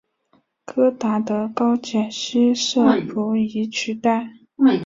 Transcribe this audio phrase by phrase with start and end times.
[0.65, 4.31] 戈达德高解析摄谱仪取代。